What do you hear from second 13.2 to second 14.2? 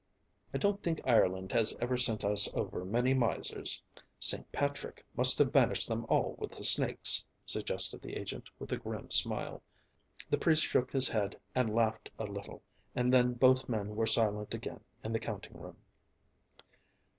both men were